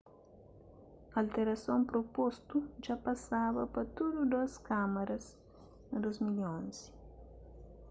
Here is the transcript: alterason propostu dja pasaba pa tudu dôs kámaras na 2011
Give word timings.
alterason 1.19 1.79
propostu 1.91 2.57
dja 2.81 2.95
pasaba 3.05 3.63
pa 3.73 3.81
tudu 3.95 4.21
dôs 4.31 4.53
kámaras 4.67 5.25
na 5.89 5.97
2011 5.99 6.93